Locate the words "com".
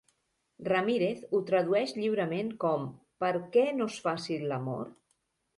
2.65-2.89